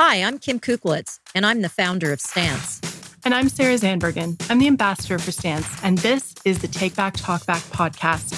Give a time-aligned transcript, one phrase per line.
[0.00, 2.80] Hi, I'm Kim Kuklitz, and I'm the founder of Stance.
[3.24, 4.40] And I'm Sarah Zandbergen.
[4.48, 8.32] I'm the ambassador for Stance, and this is the Take Back Talk Back podcast.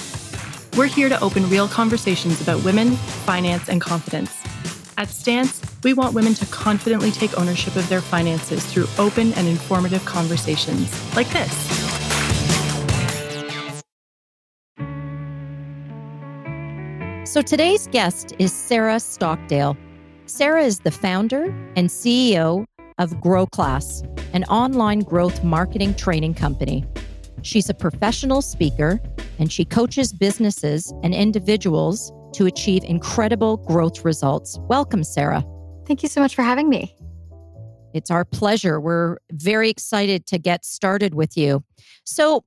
[0.75, 2.93] We're here to open real conversations about women,
[3.27, 4.35] finance, and confidence.
[4.97, 9.47] At Stance, we want women to confidently take ownership of their finances through open and
[9.47, 11.53] informative conversations like this.
[17.31, 19.77] So today's guest is Sarah Stockdale.
[20.31, 22.65] Sarah is the founder and CEO
[22.99, 26.87] of Grow Class, an online growth marketing training company.
[27.43, 29.01] She's a professional speaker
[29.41, 34.57] and she coaches businesses and individuals to achieve incredible growth results.
[34.69, 35.45] Welcome, Sarah.
[35.85, 36.95] Thank you so much for having me.
[37.93, 38.81] It's our pleasure.
[38.81, 41.65] We're very excited to get started with you.
[42.05, 42.45] So,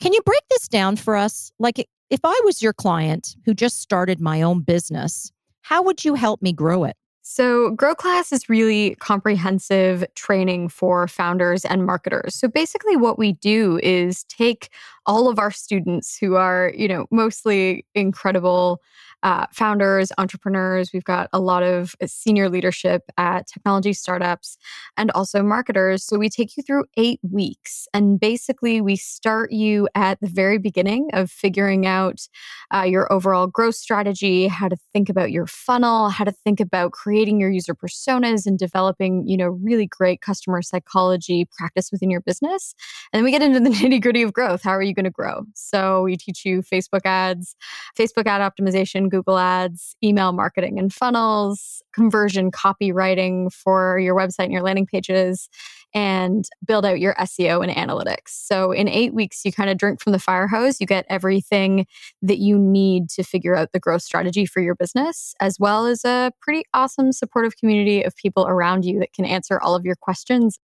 [0.00, 1.52] can you break this down for us?
[1.58, 5.30] Like, if I was your client who just started my own business,
[5.64, 6.94] how would you help me grow it?
[7.26, 12.34] So, Grow Class is really comprehensive training for founders and marketers.
[12.34, 14.68] So, basically, what we do is take
[15.06, 18.80] all of our students who are, you know, mostly incredible
[19.24, 20.92] uh, founders, entrepreneurs.
[20.92, 24.58] We've got a lot of uh, senior leadership at technology startups
[24.98, 26.04] and also marketers.
[26.04, 27.88] So we take you through eight weeks.
[27.94, 32.28] And basically, we start you at the very beginning of figuring out
[32.72, 36.92] uh, your overall growth strategy, how to think about your funnel, how to think about
[36.92, 42.20] creating your user personas and developing, you know, really great customer psychology practice within your
[42.20, 42.74] business.
[43.10, 44.62] And then we get into the nitty gritty of growth.
[44.62, 45.44] How are you going to grow?
[45.54, 47.56] So we teach you Facebook ads,
[47.98, 54.52] Facebook ad optimization, Google Ads, email marketing and funnels, conversion copywriting for your website and
[54.52, 55.48] your landing pages,
[55.94, 58.28] and build out your SEO and analytics.
[58.28, 60.80] So, in eight weeks, you kind of drink from the fire hose.
[60.80, 61.86] You get everything
[62.22, 66.04] that you need to figure out the growth strategy for your business, as well as
[66.04, 69.96] a pretty awesome supportive community of people around you that can answer all of your
[69.96, 70.58] questions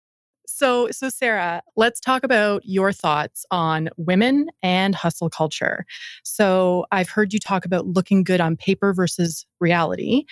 [0.50, 5.86] so, so Sarah, let's talk about your thoughts on women and hustle culture.
[6.24, 10.24] So, I've heard you talk about looking good on paper versus reality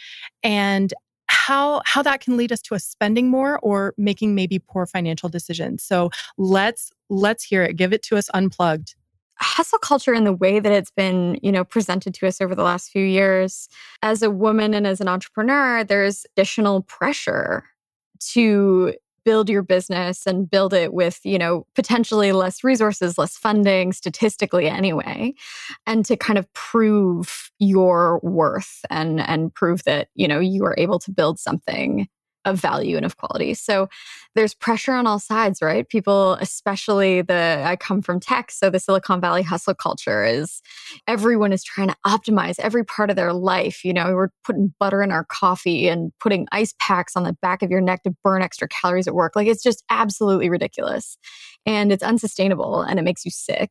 [0.42, 0.92] and
[1.28, 5.28] how how that can lead us to us spending more or making maybe poor financial
[5.28, 5.82] decisions.
[5.82, 7.76] So, let's let's hear it.
[7.76, 8.94] Give it to us unplugged
[9.40, 12.62] hustle culture in the way that it's been you know presented to us over the
[12.62, 13.68] last few years
[14.02, 17.62] as a woman and as an entrepreneur there's additional pressure
[18.18, 18.92] to
[19.24, 24.68] build your business and build it with, you know, potentially less resources, less funding statistically
[24.68, 25.34] anyway,
[25.86, 30.74] and to kind of prove your worth and and prove that, you know, you are
[30.78, 32.08] able to build something
[32.48, 33.54] of value and of quality.
[33.54, 33.88] So
[34.34, 35.88] there's pressure on all sides, right?
[35.88, 40.62] People, especially the, I come from tech, so the Silicon Valley hustle culture is
[41.06, 43.84] everyone is trying to optimize every part of their life.
[43.84, 47.62] You know, we're putting butter in our coffee and putting ice packs on the back
[47.62, 49.36] of your neck to burn extra calories at work.
[49.36, 51.18] Like it's just absolutely ridiculous.
[51.66, 53.70] And it's unsustainable and it makes you sick.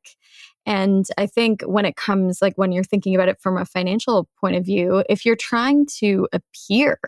[0.66, 4.28] And I think when it comes, like when you're thinking about it from a financial
[4.40, 7.00] point of view, if you're trying to appear,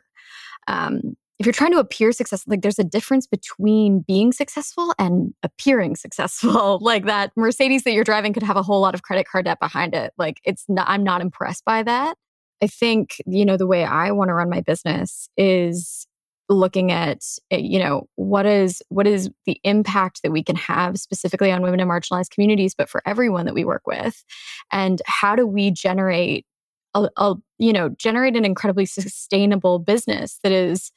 [0.67, 5.33] um, if you're trying to appear successful, like there's a difference between being successful and
[5.41, 6.79] appearing successful.
[6.81, 9.59] like that Mercedes that you're driving could have a whole lot of credit card debt
[9.59, 10.13] behind it.
[10.17, 12.17] Like it's not, I'm not impressed by that.
[12.61, 16.05] I think, you know, the way I want to run my business is
[16.49, 20.97] looking at eh, you know what is what is the impact that we can have
[20.97, 24.23] specifically on women and marginalized communities but for everyone that we work with
[24.71, 26.45] and how do we generate
[26.95, 30.91] a, a you know generate an incredibly sustainable business that is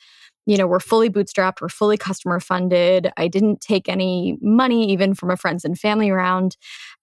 [0.47, 3.10] you know, we're fully bootstrapped, we're fully customer funded.
[3.16, 6.56] I didn't take any money even from a friends and family round.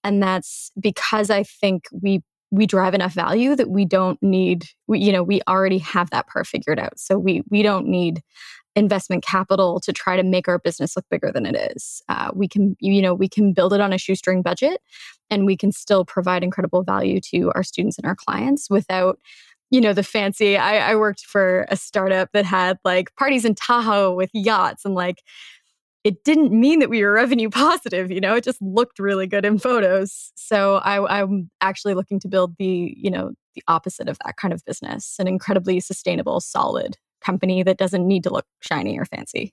[0.04, 4.98] And that's because I think we we drive enough value that we don't need we,
[4.98, 8.22] you know we already have that part figured out so we we don't need
[8.76, 12.48] investment capital to try to make our business look bigger than it is uh, we
[12.48, 14.80] can you know we can build it on a shoestring budget
[15.30, 19.18] and we can still provide incredible value to our students and our clients without
[19.70, 20.56] you know, the fancy.
[20.56, 24.94] I, I worked for a startup that had like parties in Tahoe with yachts and
[24.94, 25.22] like
[26.02, 29.44] it didn't mean that we were revenue positive, you know, it just looked really good
[29.44, 30.32] in photos.
[30.34, 34.54] So I, I'm actually looking to build the, you know, the opposite of that kind
[34.54, 39.52] of business, an incredibly sustainable, solid company that doesn't need to look shiny or fancy.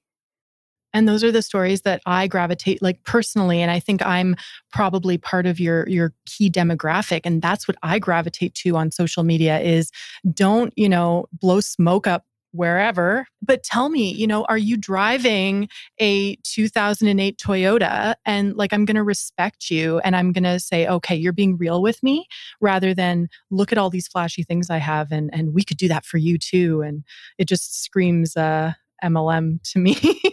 [0.94, 3.62] And those are the stories that I gravitate like personally.
[3.62, 4.36] And I think I'm
[4.72, 7.22] probably part of your, your key demographic.
[7.24, 9.92] And that's what I gravitate to on social media is
[10.34, 13.28] don't, you know, blow smoke up wherever.
[13.42, 15.70] But tell me, you know, are you driving
[16.00, 20.88] a 2008 Toyota and like I'm going to respect you and I'm going to say,
[20.88, 22.28] okay, you're being real with me
[22.60, 25.88] rather than look at all these flashy things I have and and we could do
[25.90, 26.82] that for you too.
[26.82, 27.04] And
[27.38, 28.74] it just screams uh
[29.04, 30.22] MLM to me.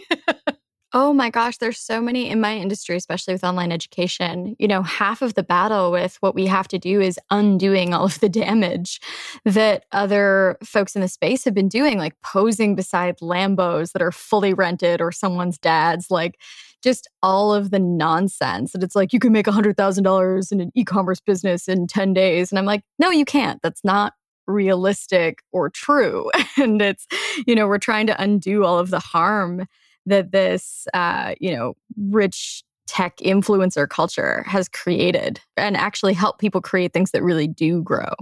[0.97, 4.55] Oh my gosh, there's so many in my industry, especially with online education.
[4.59, 8.05] You know, half of the battle with what we have to do is undoing all
[8.05, 9.01] of the damage
[9.43, 14.13] that other folks in the space have been doing, like posing beside Lambos that are
[14.13, 16.39] fully rented or someone's dad's, like
[16.81, 20.85] just all of the nonsense that it's like you can make $100,000 in an e
[20.85, 22.53] commerce business in 10 days.
[22.53, 23.59] And I'm like, no, you can't.
[23.61, 24.13] That's not
[24.47, 26.29] realistic or true.
[26.57, 27.07] and it's,
[27.45, 29.65] you know, we're trying to undo all of the harm
[30.05, 36.61] that this, uh, you know, rich tech influencer culture has created and actually help people
[36.61, 38.13] create things that really do grow.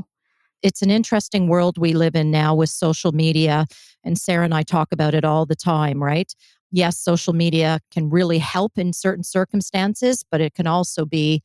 [0.61, 3.65] It's an interesting world we live in now with social media.
[4.05, 6.33] And Sarah and I talk about it all the time, right?
[6.71, 11.43] Yes, social media can really help in certain circumstances, but it can also be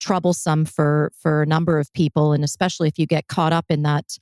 [0.00, 3.82] troublesome for for a number of people and especially if you get caught up in
[3.82, 4.18] that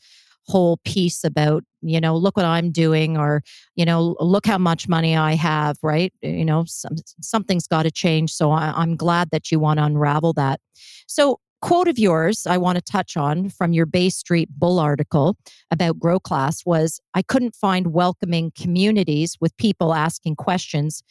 [0.49, 3.43] whole piece about you know look what i'm doing or
[3.77, 6.13] you know look how much money i have right?
[6.23, 9.85] You know some, something's got to change so I, i'm glad that you want to
[9.85, 10.61] unravel that.
[11.07, 15.37] So quote of yours i want to touch on from your bay street bull article
[15.71, 21.03] about grow class was i couldn't find welcoming communities with people asking questions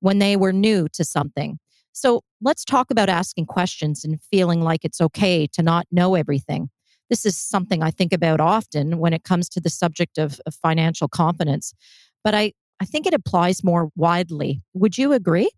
[0.00, 1.58] when they were new to something
[1.92, 6.68] so let's talk about asking questions and feeling like it's okay to not know everything
[7.12, 10.54] this is something I think about often when it comes to the subject of, of
[10.54, 11.74] financial confidence.
[12.24, 14.62] But I, I think it applies more widely.
[14.72, 15.50] Would you agree?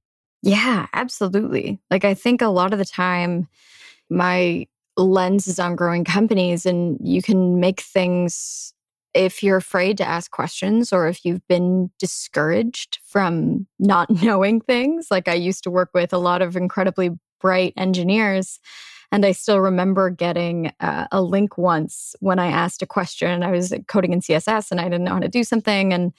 [0.43, 1.79] Yeah, absolutely.
[1.93, 3.47] Like, I think a lot of the time,
[4.11, 4.67] my
[4.97, 8.74] lens is on growing companies, and you can make things
[9.15, 15.09] if you're afraid to ask questions or if you've been discouraged from not knowing things.
[15.11, 18.59] Like, I used to work with a lot of incredibly bright engineers
[19.15, 23.45] and I still remember getting uh, a link once when I asked a question.
[23.45, 25.93] I was coding in CSS and I didn't know how to do something.
[25.93, 26.13] And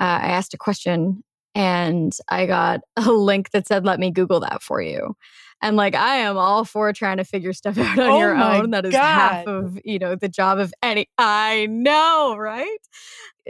[0.00, 1.24] uh, I asked a question
[1.56, 5.16] and I got a link that said, let me Google that for you.
[5.62, 8.70] And like I am all for trying to figure stuff out on oh your own.
[8.70, 9.02] That is God.
[9.02, 12.78] half of, you know, the job of any I know, right?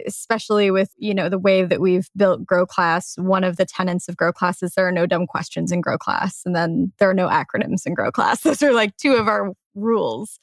[0.06, 3.16] Especially with, you know, the way that we've built Grow Class.
[3.18, 5.98] One of the tenets of Grow Class is there are no dumb questions in Grow
[5.98, 6.42] Class.
[6.46, 8.42] And then there are no acronyms in Grow Class.
[8.42, 10.38] Those are like two of our rules.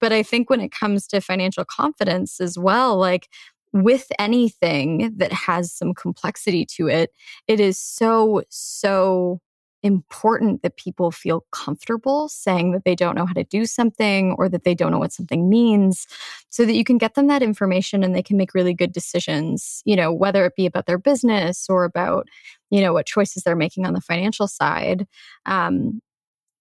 [0.00, 3.28] But I think when it comes to financial confidence as well, like
[3.74, 7.10] with anything that has some complexity to it,
[7.48, 9.40] it is so, so
[9.82, 14.48] important that people feel comfortable saying that they don't know how to do something or
[14.48, 16.06] that they don't know what something means
[16.48, 19.82] so that you can get them that information and they can make really good decisions
[19.84, 22.26] you know whether it be about their business or about
[22.70, 25.06] you know what choices they're making on the financial side
[25.44, 26.00] um,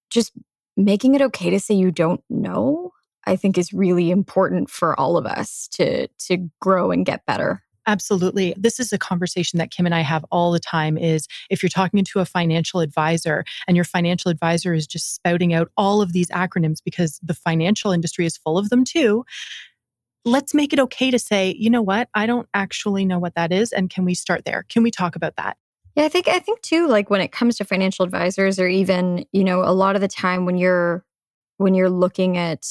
[0.10, 0.33] just
[0.75, 2.92] making it okay to say you don't know
[3.25, 7.63] i think is really important for all of us to to grow and get better
[7.85, 8.53] Absolutely.
[8.57, 11.69] This is a conversation that Kim and I have all the time is if you're
[11.69, 16.13] talking to a financial advisor and your financial advisor is just spouting out all of
[16.13, 19.25] these acronyms because the financial industry is full of them too,
[20.23, 22.07] let's make it okay to say, you know what?
[22.13, 24.65] I don't actually know what that is and can we start there?
[24.69, 25.57] Can we talk about that?
[25.95, 29.25] Yeah, I think I think too like when it comes to financial advisors or even,
[29.31, 31.05] you know, a lot of the time when you're
[31.57, 32.65] when you're looking at,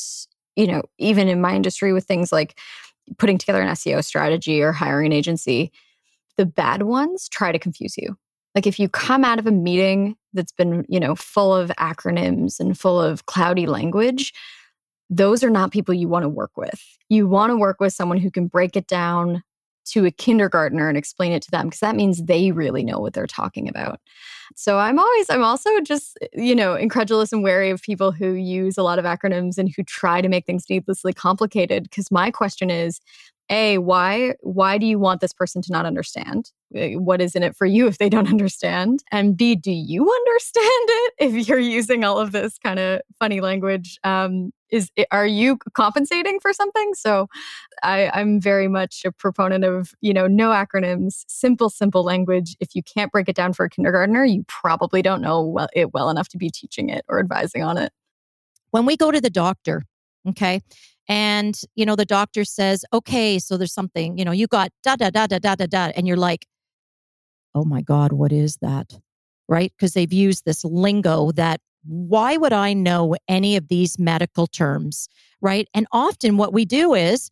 [0.56, 2.58] you know, even in my industry with things like
[3.19, 5.72] putting together an SEO strategy or hiring an agency,
[6.37, 8.17] the bad ones try to confuse you.
[8.55, 12.60] Like if you come out of a meeting that's been, you know, full of acronyms
[12.60, 14.32] and full of cloudy language,
[15.08, 16.82] those are not people you want to work with.
[17.08, 19.43] You want to work with someone who can break it down
[19.86, 23.15] to a kindergartner and explain it to them because that means they really know what
[23.15, 24.01] they're talking about.
[24.55, 28.77] So I'm always, I'm also just, you know, incredulous and wary of people who use
[28.77, 31.84] a lot of acronyms and who try to make things needlessly complicated.
[31.84, 33.01] Because my question is,
[33.51, 36.51] a why why do you want this person to not understand?
[36.75, 39.03] Eh, what is in it for you if they don't understand?
[39.11, 43.41] And b do you understand it if you're using all of this kind of funny
[43.41, 43.99] language?
[44.05, 46.93] Um, is it, are you compensating for something?
[46.94, 47.29] So
[47.82, 52.56] I, i'm very much a proponent of you know no acronyms simple simple language.
[52.61, 55.93] If you can't break it down for a kindergartner you probably don't know well, it
[55.93, 57.93] well enough to be teaching it or advising on it.
[58.70, 59.82] When we go to the doctor
[60.29, 60.61] okay
[61.09, 64.97] and you know the doctor says okay so there's something you know you got da
[64.97, 66.47] da da da da da da and you're like
[67.55, 68.99] oh my god what is that
[69.49, 74.47] right because they've used this lingo that why would I know any of these medical
[74.47, 75.09] terms?
[75.41, 75.69] Right.
[75.75, 77.31] And often what we do is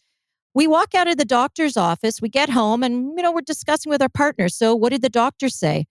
[0.54, 3.90] we walk out of the doctor's office, we get home, and, you know, we're discussing
[3.90, 4.56] with our partners.
[4.56, 5.86] So, what did the doctor say?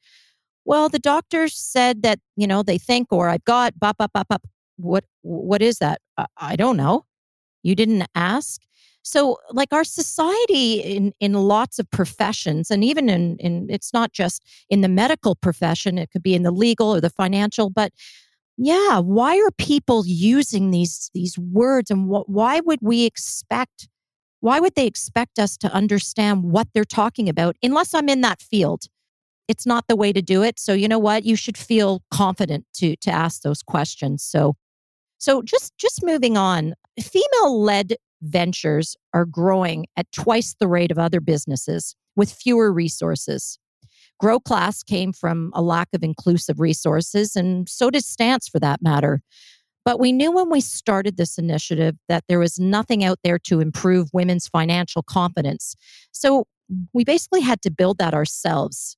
[0.66, 4.28] Well, the doctor said that, you know, they think, or I've got, bop, bop, bop,
[4.28, 4.44] bop.
[4.76, 6.02] What, what is that?
[6.38, 7.06] I don't know.
[7.64, 8.62] You didn't ask.
[9.02, 14.12] So, like our society in, in lots of professions, and even in, in it's not
[14.12, 17.92] just in the medical profession, it could be in the legal or the financial, but
[18.62, 23.88] yeah, why are people using these these words and what why would we expect
[24.42, 28.42] why would they expect us to understand what they're talking about unless I'm in that
[28.42, 28.84] field?
[29.48, 30.60] It's not the way to do it.
[30.60, 31.24] So you know what?
[31.24, 34.24] You should feel confident to to ask those questions.
[34.24, 34.56] So
[35.20, 41.00] so just just moving on, female led ventures are growing at twice the rate of
[41.00, 43.60] other businesses with fewer resources.
[44.20, 48.82] Grow Class came from a lack of inclusive resources, and so did Stance for that
[48.82, 49.22] matter.
[49.86, 53.62] But we knew when we started this initiative that there was nothing out there to
[53.62, 55.76] improve women's financial confidence.
[56.12, 56.48] So
[56.94, 58.98] we basically had to build that ourselves.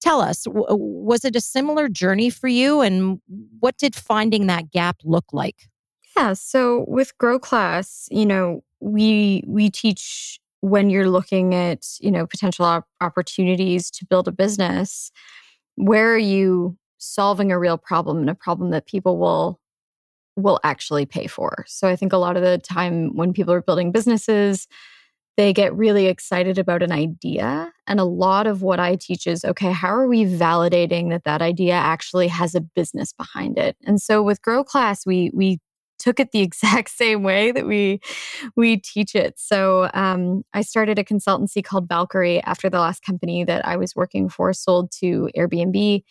[0.00, 2.80] Tell us, was it a similar journey for you?
[2.80, 3.20] And
[3.58, 5.68] what did finding that gap look like?
[6.16, 12.10] Yeah, so with Grow Class, you know, we we teach when you're looking at, you
[12.10, 15.10] know, potential op- opportunities to build a business,
[15.76, 19.60] where are you solving a real problem and a problem that people will
[20.36, 21.64] will actually pay for.
[21.68, 24.68] So I think a lot of the time when people are building businesses,
[25.36, 27.72] they get really excited about an idea.
[27.86, 31.42] And a lot of what I teach is okay, how are we validating that that
[31.42, 33.76] idea actually has a business behind it?
[33.86, 35.60] And so with Grow Class, we, we
[36.00, 38.00] took it the exact same way that we
[38.56, 39.38] we teach it.
[39.38, 43.94] So um, I started a consultancy called Valkyrie after the last company that I was
[43.94, 46.02] working for sold to Airbnb,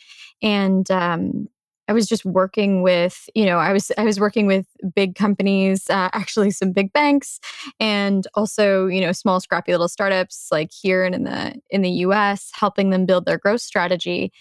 [0.41, 1.47] and um,
[1.89, 5.89] I was just working with, you know, I was I was working with big companies,
[5.89, 7.39] uh, actually some big banks,
[7.79, 11.89] and also you know small scrappy little startups like here and in the in the
[12.05, 12.51] U.S.
[12.53, 14.31] helping them build their growth strategy.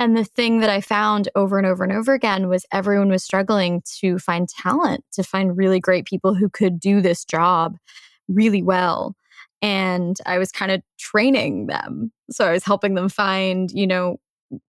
[0.00, 3.22] And the thing that I found over and over and over again was everyone was
[3.22, 7.76] struggling to find talent, to find really great people who could do this job
[8.26, 9.14] really well.
[9.60, 12.12] And I was kind of training them.
[12.30, 14.16] So I was helping them find, you know,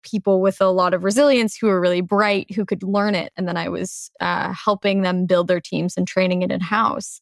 [0.04, 3.48] people with a lot of resilience who were really bright who could learn it and
[3.48, 7.20] then i was uh, helping them build their teams and training it in house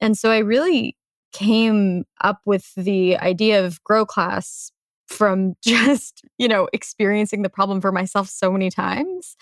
[0.00, 0.96] and so i really
[1.32, 4.72] came up with the idea of grow class
[5.12, 9.36] from just you know experiencing the problem for myself so many times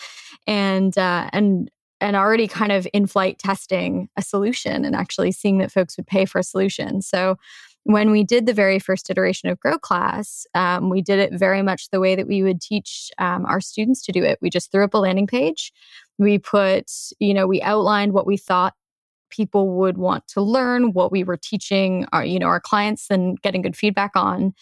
[0.46, 1.70] and uh, and
[2.02, 6.06] and already kind of in flight testing a solution and actually seeing that folks would
[6.06, 7.36] pay for a solution so
[7.84, 11.62] when we did the very first iteration of Grow Class, um, we did it very
[11.62, 14.38] much the way that we would teach um, our students to do it.
[14.42, 15.72] We just threw up a landing page.
[16.18, 18.74] We put, you know, we outlined what we thought
[19.30, 23.40] people would want to learn, what we were teaching our, you know, our clients and
[23.40, 24.52] getting good feedback on.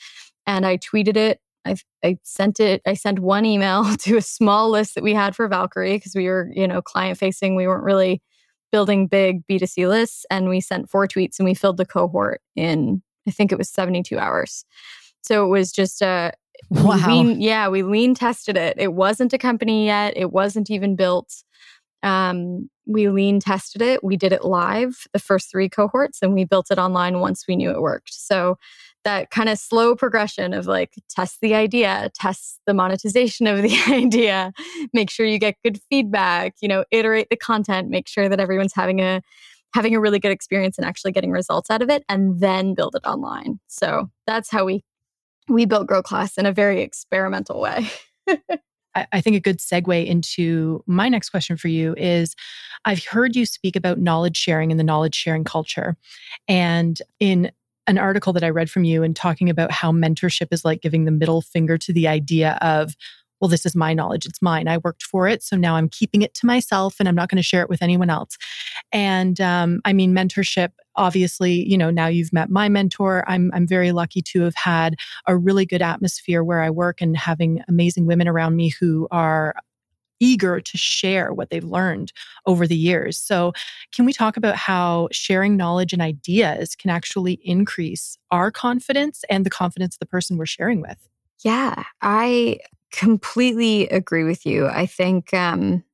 [0.49, 1.40] And I tweeted it.
[1.67, 2.81] I, I sent it.
[2.87, 6.26] I sent one email to a small list that we had for Valkyrie because we
[6.26, 7.55] were, you know, client facing.
[7.55, 8.23] We weren't really
[8.73, 10.25] building big B2C lists.
[10.31, 13.69] And we sent four tweets and we filled the cohort in I think it was
[13.69, 14.64] 72 hours.
[15.21, 16.33] So it was just a
[16.71, 16.97] wow.
[17.07, 18.76] Lean, yeah, we lean tested it.
[18.78, 20.14] It wasn't a company yet.
[20.17, 21.45] It wasn't even built.
[22.02, 24.02] Um, we lean tested it.
[24.02, 27.55] We did it live, the first three cohorts, and we built it online once we
[27.55, 28.14] knew it worked.
[28.14, 28.57] So
[29.05, 33.78] that kind of slow progression of like test the idea, test the monetization of the
[33.88, 34.52] idea,
[34.93, 38.75] make sure you get good feedback, you know, iterate the content, make sure that everyone's
[38.75, 39.23] having a
[39.75, 42.95] having a really good experience and actually getting results out of it and then build
[42.95, 43.61] it online.
[43.67, 44.83] So that's how we
[45.49, 47.88] we built Grow Class in a very experimental way.
[49.12, 52.35] I think a good segue into my next question for you is
[52.85, 55.97] I've heard you speak about knowledge sharing and the knowledge sharing culture.
[56.49, 57.50] And in
[57.88, 61.04] an article that I read from you and talking about how mentorship is like giving
[61.04, 62.95] the middle finger to the idea of
[63.40, 64.26] well, this is my knowledge.
[64.26, 64.66] It's mine.
[64.66, 65.42] I worked for it.
[65.42, 67.83] So now I'm keeping it to myself and I'm not going to share it with
[67.83, 68.37] anyone else.
[68.90, 73.25] And um, I mean, mentorship, obviously, you know, now you've met my mentor.
[73.28, 77.16] I'm, I'm very lucky to have had a really good atmosphere where I work and
[77.16, 79.54] having amazing women around me who are
[80.21, 82.13] eager to share what they've learned
[82.47, 83.19] over the years.
[83.19, 83.53] So,
[83.95, 89.45] can we talk about how sharing knowledge and ideas can actually increase our confidence and
[89.45, 90.99] the confidence of the person we're sharing with?
[91.45, 92.59] Yeah, I
[92.91, 94.67] completely agree with you.
[94.67, 95.85] I think um,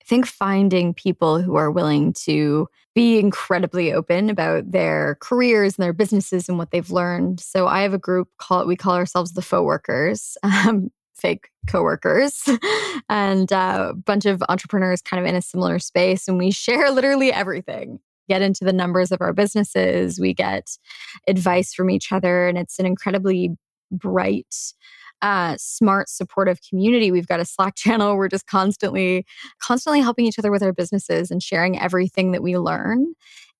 [0.00, 5.84] I think finding people who are willing to be incredibly open about their careers and
[5.84, 7.40] their businesses and what they've learned.
[7.40, 10.36] So I have a group called we call ourselves the faux workers.
[10.66, 12.48] Um, fake coworkers
[13.08, 16.90] and uh, a bunch of entrepreneurs kind of in a similar space and we share
[16.92, 17.98] literally everything
[18.28, 20.68] get into the numbers of our businesses we get
[21.26, 23.50] advice from each other and it's an incredibly
[23.90, 24.54] bright
[25.22, 27.10] uh, smart, supportive community.
[27.10, 28.16] We've got a Slack channel.
[28.16, 29.26] We're just constantly,
[29.60, 33.14] constantly helping each other with our businesses and sharing everything that we learn.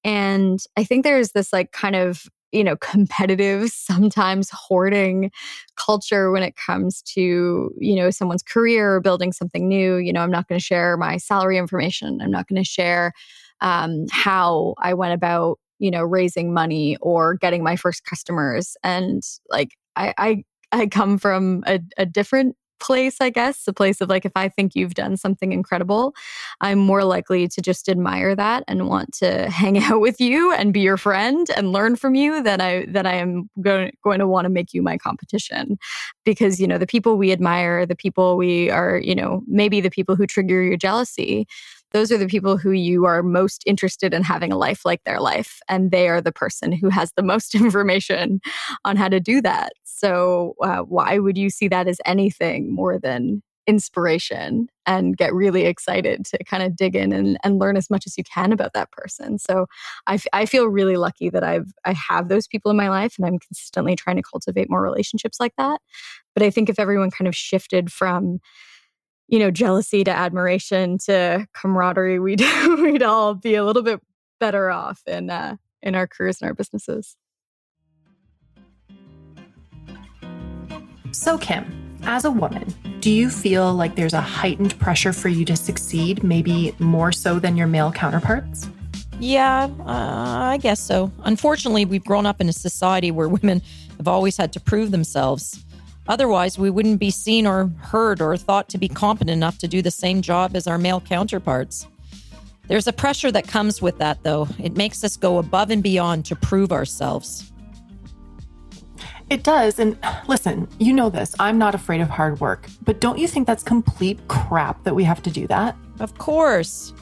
[0.04, 5.30] And I think there's this like kind of you know competitive sometimes hoarding
[5.76, 10.20] culture when it comes to you know someone's career or building something new you know
[10.20, 13.12] i'm not going to share my salary information i'm not going to share
[13.60, 18.76] um, how i went about you know raising money or getting my first customers.
[18.84, 24.00] And like i i, I come from a, a different place, I guess, a place
[24.00, 26.14] of like, if I think you've done something incredible,
[26.60, 30.72] I'm more likely to just admire that and want to hang out with you and
[30.72, 34.28] be your friend and learn from you than I, than I am going, going to
[34.28, 35.78] want to make you my competition.
[36.24, 39.90] Because, you know, the people we admire, the people we are, you know, maybe the
[39.90, 41.46] people who trigger your jealousy,
[41.92, 45.20] those are the people who you are most interested in having a life like their
[45.20, 45.60] life.
[45.68, 48.40] And they are the person who has the most information
[48.84, 49.72] on how to do that.
[49.84, 55.66] So, uh, why would you see that as anything more than inspiration and get really
[55.66, 58.72] excited to kind of dig in and, and learn as much as you can about
[58.72, 59.38] that person.
[59.38, 59.66] So
[60.08, 63.14] I, f- I feel really lucky that I've I have those people in my life
[63.16, 65.80] and I'm consistently trying to cultivate more relationships like that.
[66.34, 68.40] But I think if everyone kind of shifted from
[69.30, 72.42] you know, jealousy to admiration to camaraderie, we'd
[72.78, 74.00] we'd all be a little bit
[74.40, 77.16] better off in uh, in our careers and our businesses.
[81.12, 85.44] So, Kim, as a woman, do you feel like there's a heightened pressure for you
[85.44, 88.68] to succeed, maybe more so than your male counterparts?
[89.20, 91.12] Yeah, uh, I guess so.
[91.24, 93.62] Unfortunately, we've grown up in a society where women
[93.98, 95.62] have always had to prove themselves.
[96.10, 99.80] Otherwise, we wouldn't be seen or heard or thought to be competent enough to do
[99.80, 101.86] the same job as our male counterparts.
[102.66, 104.48] There's a pressure that comes with that, though.
[104.58, 107.52] It makes us go above and beyond to prove ourselves.
[109.30, 109.78] It does.
[109.78, 111.32] And listen, you know this.
[111.38, 112.66] I'm not afraid of hard work.
[112.82, 115.76] But don't you think that's complete crap that we have to do that?
[116.00, 116.92] Of course.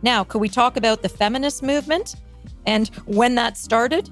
[0.00, 2.14] Now, could we talk about the feminist movement
[2.64, 4.08] and when that started?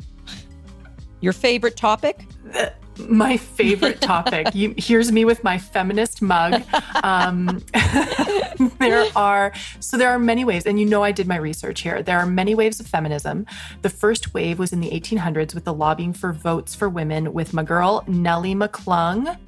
[1.23, 2.27] Your favorite topic?
[2.55, 2.67] Uh,
[2.99, 4.55] My favorite topic.
[4.55, 6.63] you, here's me with my feminist mug.
[7.03, 7.63] Um,
[8.79, 12.03] there are so there are many waves, and you know I did my research here.
[12.03, 13.47] There are many waves of feminism.
[13.83, 17.53] The first wave was in the 1800s with the lobbying for votes for women with
[17.55, 19.39] my girl Nellie McClung.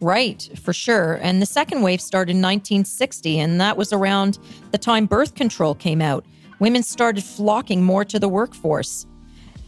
[0.00, 1.18] Right, for sure.
[1.22, 4.38] And the second wave started in 1960, and that was around
[4.70, 6.24] the time birth control came out.
[6.60, 9.06] Women started flocking more to the workforce.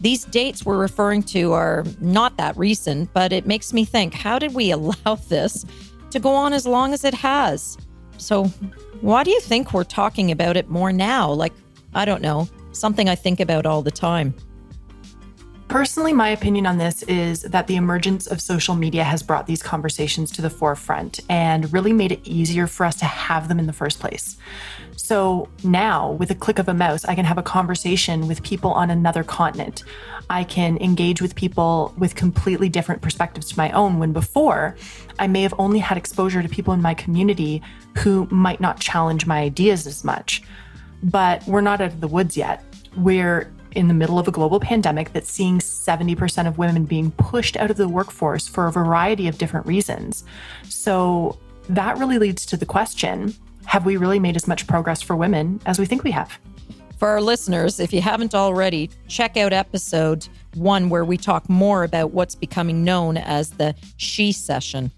[0.01, 4.39] These dates we're referring to are not that recent, but it makes me think how
[4.39, 5.65] did we allow this
[6.11, 7.77] to go on as long as it has?
[8.17, 8.45] So,
[9.01, 11.31] why do you think we're talking about it more now?
[11.31, 11.55] Like,
[11.95, 14.35] I don't know, something I think about all the time.
[15.71, 19.63] Personally, my opinion on this is that the emergence of social media has brought these
[19.63, 23.69] conversations to the forefront and really made it easier for us to have them in
[23.69, 24.37] the first place.
[24.97, 28.73] So now, with a click of a mouse, I can have a conversation with people
[28.73, 29.85] on another continent.
[30.29, 34.77] I can engage with people with completely different perspectives to my own, when before
[35.21, 37.63] I may have only had exposure to people in my community
[37.99, 40.43] who might not challenge my ideas as much.
[41.05, 42.65] But we're not out of the woods yet.
[42.97, 47.57] We're in the middle of a global pandemic that's seeing 70% of women being pushed
[47.57, 50.25] out of the workforce for a variety of different reasons.
[50.65, 53.35] So that really leads to the question
[53.67, 56.39] have we really made as much progress for women as we think we have?
[56.99, 61.85] For our listeners, if you haven't already, check out episode one where we talk more
[61.85, 64.91] about what's becoming known as the She-cession.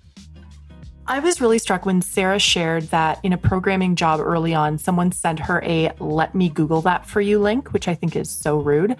[1.06, 5.10] I was really struck when Sarah shared that in a programming job early on, someone
[5.10, 8.58] sent her a let me Google that for you link, which I think is so
[8.58, 8.96] rude.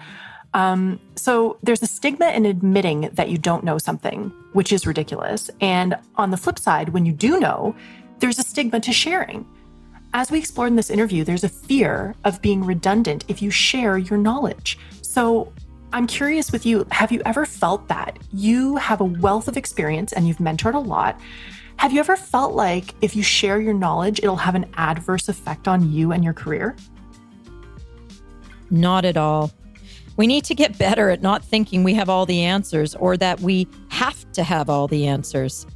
[0.53, 5.49] Um, so there's a stigma in admitting that you don't know something, which is ridiculous.
[5.61, 7.75] And on the flip side, when you do know,
[8.19, 9.47] there's a stigma to sharing.
[10.13, 13.97] As we explored in this interview, there's a fear of being redundant if you share
[13.97, 14.77] your knowledge.
[15.01, 15.51] So
[15.93, 18.17] I'm curious with you have you ever felt that?
[18.33, 21.21] You have a wealth of experience and you've mentored a lot.
[21.77, 25.67] Have you ever felt like if you share your knowledge, it'll have an adverse effect
[25.67, 26.75] on you and your career?
[28.71, 29.51] Not at all.
[30.17, 33.39] We need to get better at not thinking we have all the answers or that
[33.41, 35.67] we have to have all the answers.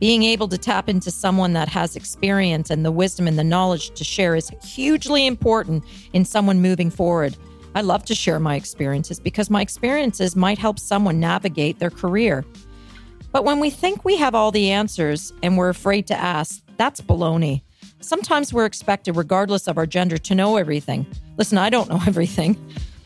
[0.00, 3.90] Being able to tap into someone that has experience and the wisdom and the knowledge
[3.90, 7.36] to share is hugely important in someone moving forward.
[7.74, 12.44] I love to share my experiences because my experiences might help someone navigate their career.
[13.32, 17.00] But when we think we have all the answers and we're afraid to ask, that's
[17.00, 17.62] baloney.
[18.00, 21.06] Sometimes we're expected, regardless of our gender, to know everything.
[21.36, 22.56] Listen, I don't know everything.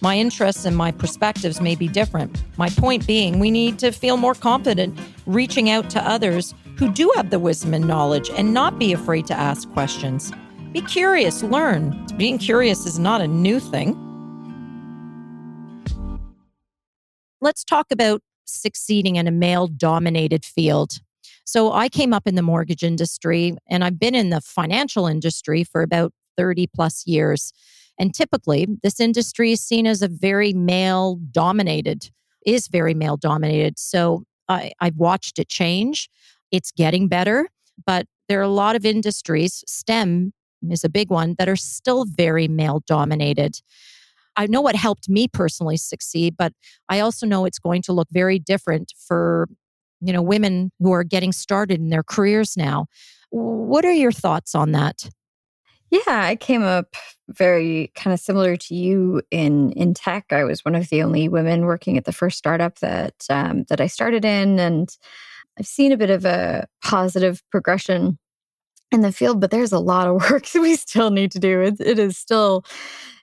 [0.01, 2.43] My interests and my perspectives may be different.
[2.57, 7.13] My point being, we need to feel more confident reaching out to others who do
[7.15, 10.33] have the wisdom and knowledge and not be afraid to ask questions.
[10.73, 12.07] Be curious, learn.
[12.17, 13.97] Being curious is not a new thing.
[17.43, 20.93] Let's talk about succeeding in a male dominated field.
[21.45, 25.65] So I came up in the mortgage industry and I've been in the financial industry
[25.65, 27.53] for about 30 plus years.
[27.99, 32.11] And typically, this industry is seen as a very male dominated,
[32.47, 33.79] is very male dominated.
[33.79, 36.09] So I, I've watched it change.
[36.51, 37.49] It's getting better,
[37.85, 40.33] but there are a lot of industries, STEM
[40.71, 43.61] is a big one, that are still very male dominated.
[44.37, 46.53] I know what helped me personally succeed, but
[46.89, 49.49] I also know it's going to look very different for
[50.01, 52.87] you know women who are getting started in their careers now.
[53.31, 55.09] What are your thoughts on that?
[55.91, 56.97] Yeah, I came up
[57.29, 60.27] very kind of similar to you in in tech.
[60.31, 63.81] I was one of the only women working at the first startup that um, that
[63.81, 64.89] I started in, and
[65.59, 68.19] I've seen a bit of a positive progression
[68.93, 69.41] in the field.
[69.41, 71.61] But there's a lot of work that we still need to do.
[71.63, 72.65] it, it is still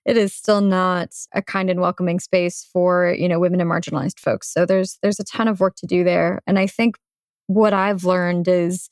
[0.05, 4.19] it is still not a kind and welcoming space for you know women and marginalized
[4.19, 4.51] folks.
[4.51, 6.97] So there's there's a ton of work to do there, and I think
[7.47, 8.89] what I've learned is,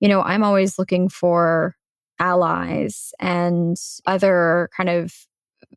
[0.00, 1.76] you know, I'm always looking for
[2.18, 5.14] allies and other kind of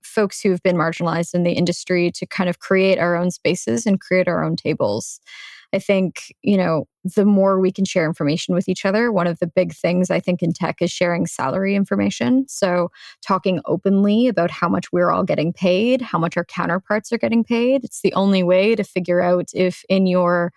[0.02, 4.02] folks who've been marginalized in the industry to kind of create our own spaces and
[4.02, 5.20] create our own tables.
[5.74, 9.40] I think, you know, the more we can share information with each other, one of
[9.40, 12.46] the big things I think in tech is sharing salary information.
[12.48, 12.90] So,
[13.26, 17.44] talking openly about how much we're all getting paid, how much our counterparts are getting
[17.44, 17.84] paid.
[17.84, 20.54] It's the only way to figure out if in your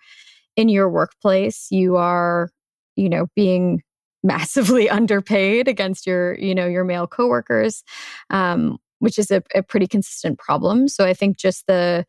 [0.55, 2.49] in your workplace you are,
[2.95, 3.81] you know, being
[4.23, 7.83] massively underpaid against your you know your male coworkers
[8.31, 12.03] um, which is a, a pretty consistent problem so i think just the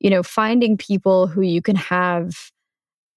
[0.00, 2.50] you know finding people who you can have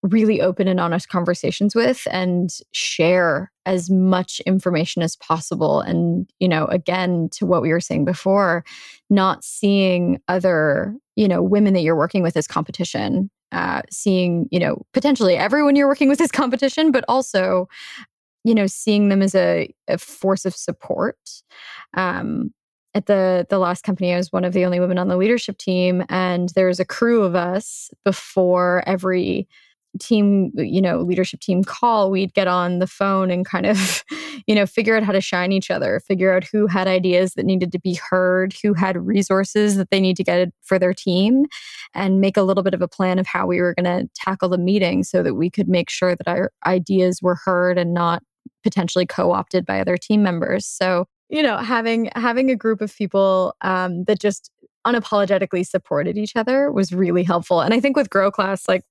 [0.04, 5.80] really open and honest conversations with and share as much information as possible.
[5.80, 8.64] And you know again to what we were saying before
[9.10, 14.60] not seeing other you know women that you're working with as competition uh, seeing you
[14.60, 17.68] know potentially everyone you're working with as competition but also
[18.44, 21.18] you know seeing them as a, a force of support.
[21.96, 22.54] Um,
[22.96, 25.58] at the the last company i was one of the only women on the leadership
[25.58, 29.48] team and there was a crew of us before every
[30.00, 34.04] team you know leadership team call we'd get on the phone and kind of
[34.48, 37.46] you know figure out how to shine each other figure out who had ideas that
[37.46, 41.46] needed to be heard who had resources that they need to get for their team
[41.94, 44.50] and make a little bit of a plan of how we were going to tackle
[44.50, 48.24] the meeting so that we could make sure that our ideas were heard and not
[48.64, 50.66] potentially co-opted by other team members.
[50.66, 54.52] So you know having having a group of people um, that just
[54.86, 58.84] unapologetically supported each other was really helpful and i think with grow class like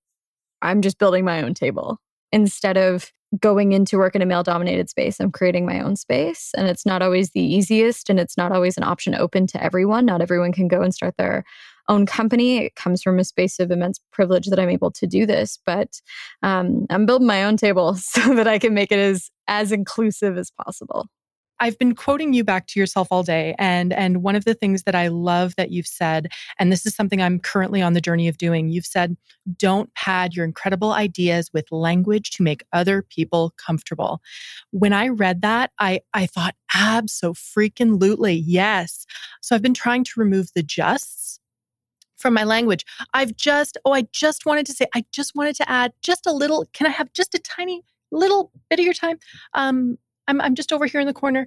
[0.60, 1.98] i'm just building my own table
[2.32, 6.50] instead of going into work in a male dominated space i'm creating my own space
[6.56, 10.04] and it's not always the easiest and it's not always an option open to everyone
[10.04, 11.44] not everyone can go and start their
[11.88, 12.58] own company.
[12.58, 16.00] It comes from a space of immense privilege that I'm able to do this, but
[16.40, 20.38] um, I'm building my own table so that I can make it as as inclusive
[20.38, 21.08] as possible.
[21.62, 23.54] I've been quoting you back to yourself all day.
[23.56, 26.26] And, and one of the things that I love that you've said,
[26.58, 29.16] and this is something I'm currently on the journey of doing, you've said,
[29.58, 34.20] don't pad your incredible ideas with language to make other people comfortable.
[34.72, 39.06] When I read that, I, I thought, abso freaking lootly, yes.
[39.40, 41.38] So I've been trying to remove the justs
[42.16, 42.84] from my language.
[43.14, 46.32] I've just, oh, I just wanted to say, I just wanted to add just a
[46.32, 49.18] little, can I have just a tiny little bit of your time?
[49.54, 51.46] Um, I'm, I'm just over here in the corner.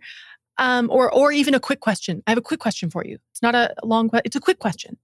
[0.58, 2.24] Um, or, or even a quick question.
[2.26, 3.18] I have a quick question for you.
[3.32, 4.24] It's not a long question.
[4.24, 4.98] It's a quick question.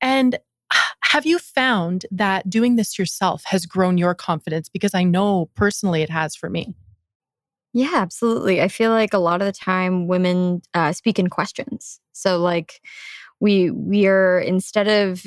[0.00, 0.38] And
[1.02, 4.68] have you found that doing this yourself has grown your confidence?
[4.68, 6.76] Because I know personally it has for me.
[7.72, 8.60] Yeah, absolutely.
[8.60, 12.00] I feel like a lot of the time women uh, speak in questions.
[12.12, 12.80] So, like,
[13.40, 15.26] we we are instead of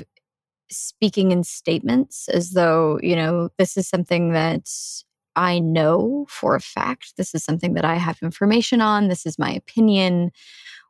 [0.69, 4.69] speaking in statements as though you know this is something that
[5.36, 7.17] I know for a fact.
[7.17, 9.08] This is something that I have information on.
[9.08, 10.32] This is my opinion.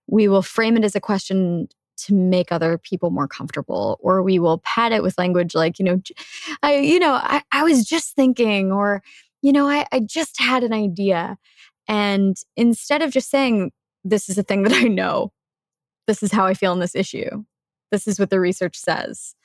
[0.08, 4.38] We will frame it as a question to make other people more comfortable, or we
[4.38, 6.02] will pad it with language like, you know,
[6.62, 9.02] I, you know, I, I was just thinking, or,
[9.42, 11.38] you know, I, I just had an idea.
[11.88, 13.72] And instead of just saying,
[14.04, 15.32] this is a thing that I know,
[16.06, 17.44] this is how I feel in this issue.
[17.92, 19.36] This is what the research says.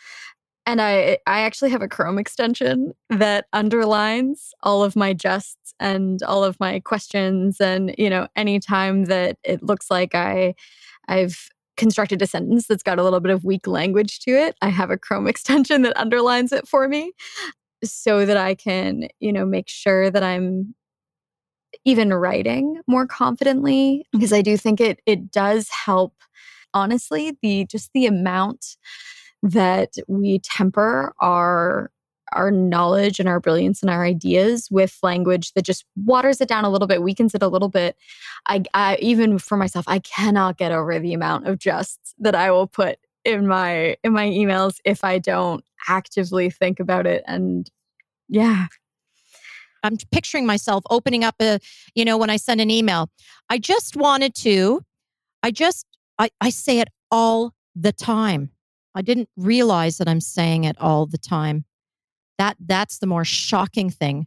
[0.66, 6.23] And I I actually have a Chrome extension that underlines all of my jests and
[6.23, 10.55] all of my questions and you know anytime that it looks like I
[11.09, 14.68] I've constructed a sentence that's got a little bit of weak language to it, I
[14.68, 17.12] have a Chrome extension that underlines it for me
[17.83, 20.75] so that I can, you know, make sure that I'm
[21.85, 24.37] even writing more confidently because mm-hmm.
[24.37, 26.14] I do think it it does help
[26.75, 28.77] honestly the just the amount
[29.42, 31.90] that we temper our
[32.33, 36.64] our knowledge and our brilliance and our ideas with language that just waters it down
[36.64, 37.96] a little bit, weakens it a little bit.
[38.46, 42.53] I, I even for myself, I cannot get over the amount of just that I
[42.53, 47.24] will put in my in my emails if I don't actively think about it.
[47.26, 47.68] And
[48.29, 48.66] yeah.
[49.83, 51.59] I'm picturing myself opening up a,
[51.94, 53.09] you know, when I send an email.
[53.48, 54.83] I just wanted to,
[55.42, 55.87] I just,
[56.18, 58.50] I, I say it all the time.
[58.94, 61.64] I didn't realize that I'm saying it all the time.
[62.38, 64.26] That that's the more shocking thing.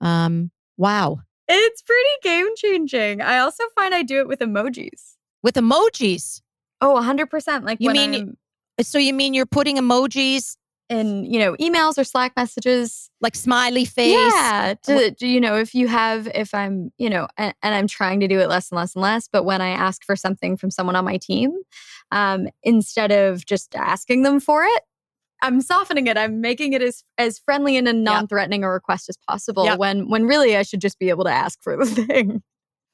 [0.00, 1.20] Um, wow.
[1.48, 3.20] It's pretty game changing.
[3.20, 5.16] I also find I do it with emojis.
[5.42, 6.40] With emojis.
[6.80, 7.64] Oh, 100%.
[7.64, 8.36] Like you mean I'm,
[8.80, 10.56] so you mean you're putting emojis
[10.88, 14.14] in, you know, emails or Slack messages like smiley face?
[14.14, 18.20] Yeah, to, you know, if you have if I'm, you know, and, and, I'm trying
[18.20, 20.70] to do it less and less and less, but when I ask for something from
[20.70, 21.52] someone on my team,
[22.12, 24.82] um instead of just asking them for it,
[25.42, 26.16] I'm softening it.
[26.16, 29.64] I'm making it as as friendly and a non-threatening a request as possible.
[29.64, 29.78] Yep.
[29.78, 32.42] When when really I should just be able to ask for the thing.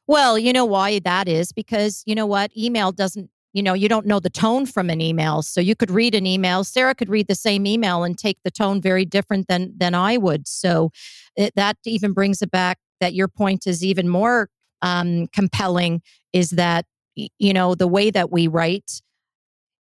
[0.07, 3.31] Well, you know why that is because you know what email doesn't.
[3.55, 6.27] You know, you don't know the tone from an email, so you could read an
[6.27, 6.65] email.
[6.65, 10.17] Sarah could read the same email and take the tone very different than than I
[10.17, 10.49] would.
[10.49, 10.91] So
[11.37, 14.49] it, that even brings it back that your point is even more
[14.83, 16.03] um, compelling.
[16.33, 19.03] Is that you know the way that we write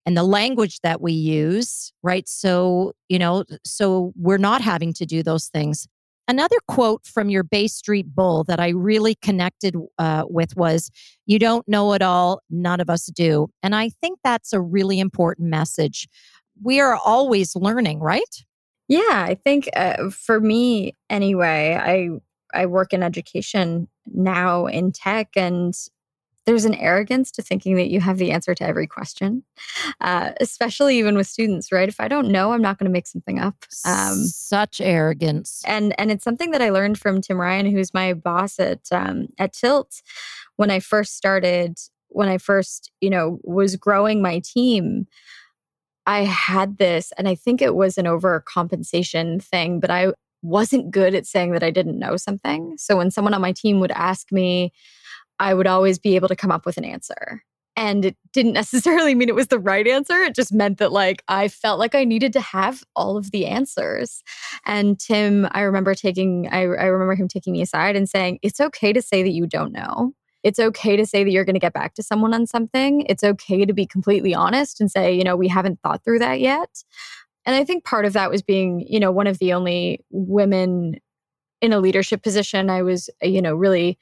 [0.08, 2.26] and the language that we use, right?
[2.26, 5.86] So, you know, so we're not having to do those things.
[6.26, 10.90] Another quote from your Bay Street Bull that I really connected uh, with was,
[11.26, 13.50] You don't know it all, none of us do.
[13.62, 16.08] And I think that's a really important message.
[16.62, 18.44] We are always learning, right?
[18.88, 25.36] Yeah, I think uh, for me anyway, I I work in education now in tech
[25.36, 25.74] and
[26.48, 29.42] there's an arrogance to thinking that you have the answer to every question,
[30.00, 31.90] uh, especially even with students, right?
[31.90, 33.54] If I don't know, I'm not going to make something up.
[33.84, 38.14] Um, Such arrogance, and and it's something that I learned from Tim Ryan, who's my
[38.14, 40.00] boss at um, at Tilt,
[40.56, 41.76] when I first started.
[42.10, 45.06] When I first, you know, was growing my team,
[46.06, 51.14] I had this, and I think it was an overcompensation thing, but I wasn't good
[51.14, 52.76] at saying that I didn't know something.
[52.78, 54.72] So when someone on my team would ask me,
[55.38, 57.42] I would always be able to come up with an answer.
[57.76, 60.18] And it didn't necessarily mean it was the right answer.
[60.18, 63.46] It just meant that, like, I felt like I needed to have all of the
[63.46, 64.22] answers.
[64.66, 68.60] And Tim, I remember taking, I, I remember him taking me aside and saying, It's
[68.60, 70.12] okay to say that you don't know.
[70.44, 73.04] It's okay to say that you're going to get back to someone on something.
[73.08, 76.40] It's okay to be completely honest and say, you know, we haven't thought through that
[76.40, 76.84] yet.
[77.44, 81.00] And I think part of that was being, you know, one of the only women
[81.60, 82.70] in a leadership position.
[82.70, 83.98] I was, you know, really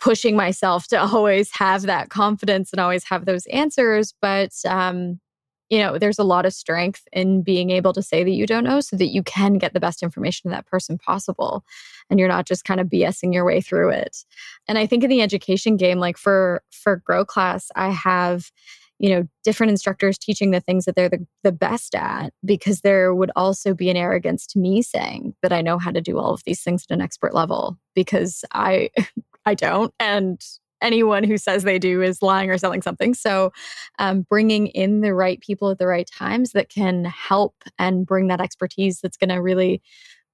[0.00, 4.14] pushing myself to always have that confidence and always have those answers.
[4.20, 5.20] But, um,
[5.70, 8.64] you know, there's a lot of strength in being able to say that you don't
[8.64, 11.64] know so that you can get the best information to that person possible.
[12.10, 14.24] And you're not just kind of BSing your way through it.
[14.68, 18.50] And I think in the education game, like for for Grow Class, I have
[18.98, 23.14] you know different instructors teaching the things that they're the, the best at because there
[23.14, 26.32] would also be an arrogance to me saying that i know how to do all
[26.32, 28.88] of these things at an expert level because i
[29.46, 29.92] I don't.
[29.98, 30.40] And
[30.82, 33.14] anyone who says they do is lying or selling something.
[33.14, 33.52] So,
[33.98, 38.28] um, bringing in the right people at the right times that can help and bring
[38.28, 39.82] that expertise that's going to really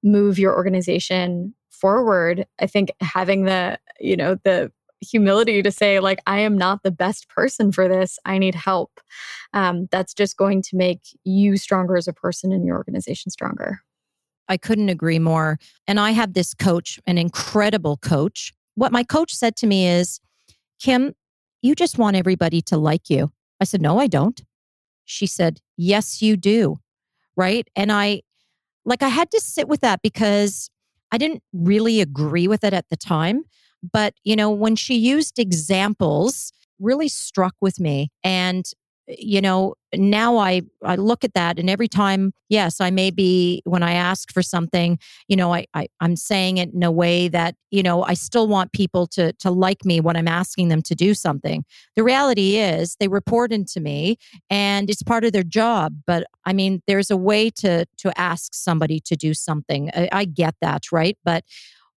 [0.03, 2.45] move your organization forward.
[2.59, 4.71] I think having the, you know, the
[5.01, 8.99] humility to say like i am not the best person for this i need help
[9.53, 13.81] um, that's just going to make you stronger as a person and your organization stronger
[14.47, 19.33] i couldn't agree more and i have this coach an incredible coach what my coach
[19.33, 20.19] said to me is,
[20.79, 21.13] Kim,
[21.61, 23.31] you just want everybody to like you.
[23.59, 24.41] I said, No, I don't.
[25.05, 26.79] She said, Yes, you do.
[27.37, 27.67] Right.
[27.75, 28.21] And I,
[28.85, 30.69] like, I had to sit with that because
[31.11, 33.43] I didn't really agree with it at the time.
[33.93, 38.11] But, you know, when she used examples, really struck with me.
[38.23, 38.69] And
[39.17, 43.61] you know now i i look at that and every time yes i may be
[43.65, 44.97] when i ask for something
[45.27, 48.47] you know I, I i'm saying it in a way that you know i still
[48.47, 51.63] want people to to like me when i'm asking them to do something.
[51.95, 54.17] The reality is they report into me
[54.49, 58.53] and it's part of their job but i mean there's a way to to ask
[58.53, 59.89] somebody to do something.
[59.93, 61.17] I, I get that right?
[61.23, 61.43] But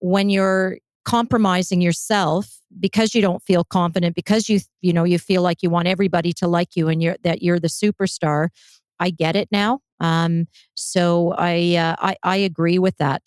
[0.00, 5.42] when you're compromising yourself because you don't feel confident because you you know you feel
[5.42, 8.48] like you want everybody to like you and you're that you're the superstar
[9.00, 9.80] i get it now.
[10.00, 13.22] Um so i uh, i i agree with that.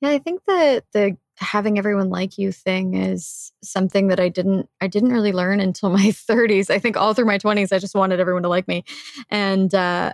[0.00, 4.68] Yeah i think that the having everyone like you thing is something that i didn't
[4.80, 7.94] i didn't really learn until my 30s i think all through my 20s i just
[7.94, 8.84] wanted everyone to like me.
[9.30, 10.12] And uh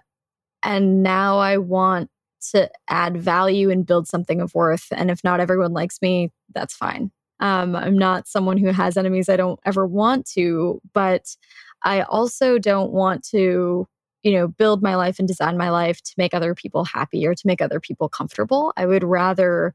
[0.62, 2.10] And now I want
[2.52, 4.86] to add value and build something of worth.
[4.92, 7.10] And if not everyone likes me, that's fine.
[7.40, 11.36] Um, I'm not someone who has enemies I don't ever want to, but
[11.82, 13.86] I also don't want to,
[14.22, 17.34] you know, build my life and design my life to make other people happy or
[17.34, 18.72] to make other people comfortable.
[18.76, 19.74] I would rather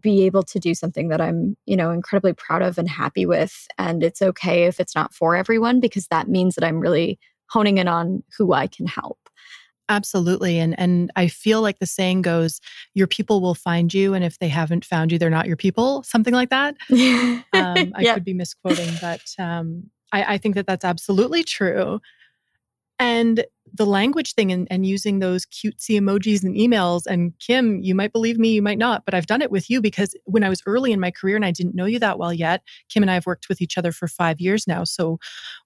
[0.00, 3.66] be able to do something that I'm, you know, incredibly proud of and happy with.
[3.78, 7.18] And it's okay if it's not for everyone because that means that I'm really
[7.50, 9.18] honing in on who I can help.
[9.92, 10.58] Absolutely.
[10.58, 12.62] And and I feel like the saying goes,
[12.94, 14.14] your people will find you.
[14.14, 16.76] And if they haven't found you, they're not your people, something like that.
[16.90, 18.14] um, I yeah.
[18.14, 22.00] could be misquoting, but um, I, I think that that's absolutely true.
[22.98, 27.06] And the language thing and, and, using those cutesy emojis and emails.
[27.06, 29.80] And Kim, you might believe me, you might not, but I've done it with you
[29.80, 32.32] because when I was early in my career and I didn't know you that well
[32.32, 34.84] yet, Kim and I have worked with each other for five years now.
[34.84, 35.18] So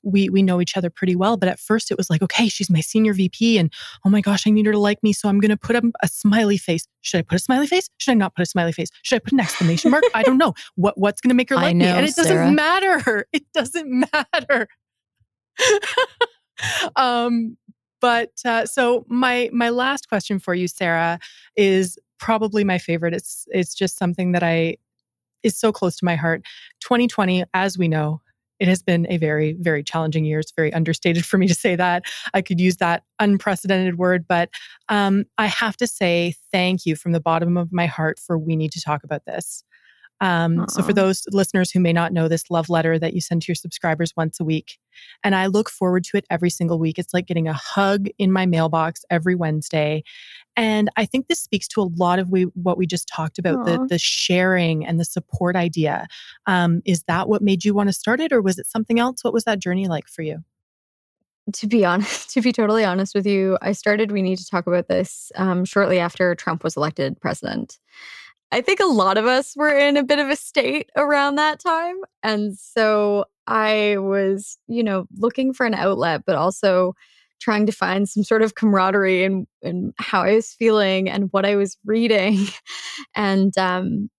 [0.02, 1.36] we we know each other pretty well.
[1.36, 3.72] But at first it was like, okay, she's my senior VP and
[4.04, 5.12] oh my gosh, I need her to like me.
[5.12, 6.86] So I'm gonna put a, a smiley face.
[7.00, 7.88] Should I put a smiley face?
[7.98, 8.90] Should I not put a smiley face?
[9.02, 10.04] Should I put an exclamation mark?
[10.14, 10.54] I don't know.
[10.74, 11.90] What what's gonna make her like know, me?
[11.90, 12.52] And it doesn't Sarah.
[12.52, 13.26] matter.
[13.32, 14.68] It doesn't matter.
[16.96, 17.56] um
[18.00, 21.18] but uh, so my my last question for you, Sarah,
[21.56, 23.14] is probably my favorite.
[23.14, 24.76] It's it's just something that I
[25.42, 26.42] is so close to my heart.
[26.80, 28.20] 2020, as we know,
[28.58, 30.40] it has been a very very challenging year.
[30.40, 32.04] It's very understated for me to say that.
[32.34, 34.50] I could use that unprecedented word, but
[34.88, 38.56] um, I have to say thank you from the bottom of my heart for we
[38.56, 39.62] need to talk about this.
[40.20, 43.42] Um, so, for those listeners who may not know this love letter that you send
[43.42, 44.78] to your subscribers once a week,
[45.22, 46.98] and I look forward to it every single week.
[46.98, 50.02] It's like getting a hug in my mailbox every Wednesday.
[50.56, 53.66] And I think this speaks to a lot of we, what we just talked about
[53.66, 56.06] the, the sharing and the support idea.
[56.46, 59.22] Um, is that what made you want to start it, or was it something else?
[59.22, 60.42] What was that journey like for you?
[61.52, 64.66] to be honest, to be totally honest with you, I started We Need to Talk
[64.66, 67.78] About This um, shortly after Trump was elected president.
[68.52, 71.58] I think a lot of us were in a bit of a state around that
[71.58, 71.96] time.
[72.22, 76.94] And so I was, you know, looking for an outlet, but also
[77.40, 79.24] trying to find some sort of camaraderie
[79.62, 82.46] in how I was feeling and what I was reading.
[83.14, 84.10] and um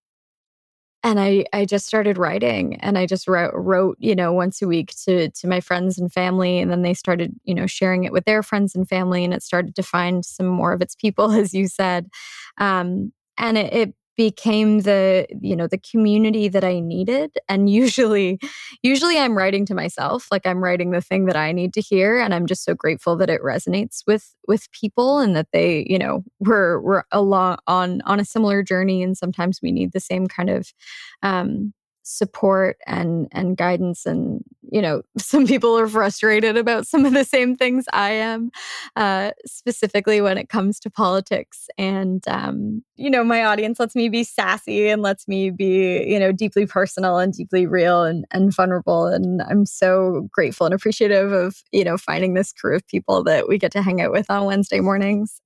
[1.04, 4.68] and I, I just started writing and I just wrote, wrote, you know, once a
[4.68, 6.60] week to, to my friends and family.
[6.60, 9.24] And then they started, you know, sharing it with their friends and family.
[9.24, 12.10] And it started to find some more of its people, as you said.
[12.58, 18.40] Um, and it, it became the you know the community that i needed and usually
[18.82, 22.20] usually i'm writing to myself like i'm writing the thing that i need to hear
[22.20, 26.00] and i'm just so grateful that it resonates with with people and that they you
[26.00, 30.28] know we're we're along on on a similar journey and sometimes we need the same
[30.28, 30.74] kind of
[31.22, 31.72] um
[32.08, 34.42] support and and guidance and
[34.72, 38.50] you know some people are frustrated about some of the same things i am
[38.96, 44.08] uh, specifically when it comes to politics and um, you know my audience lets me
[44.08, 48.56] be sassy and lets me be you know deeply personal and deeply real and, and
[48.56, 53.22] vulnerable and i'm so grateful and appreciative of you know finding this crew of people
[53.24, 55.42] that we get to hang out with on wednesday mornings.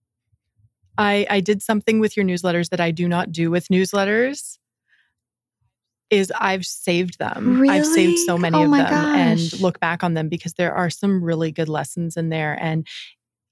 [0.97, 4.59] I, I did something with your newsletters that I do not do with newsletters
[6.11, 7.59] is I've saved them.
[7.59, 7.75] Really?
[7.75, 9.17] I've saved so many oh of them gosh.
[9.17, 12.57] and look back on them because there are some really good lessons in there.
[12.61, 12.85] And